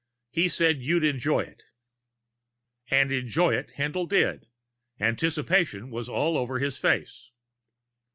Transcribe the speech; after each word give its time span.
He 0.31 0.49
said 0.49 0.81
you'd 0.81 1.03
enjoy 1.03 1.41
it." 1.41 1.61
And 2.89 3.11
enjoy 3.11 3.53
it 3.53 3.73
Haendl 3.77 4.09
did 4.09 4.47
anticipation 4.99 5.91
was 5.91 6.09
all 6.09 6.39
over 6.39 6.57
his 6.57 6.79
face. 6.79 7.29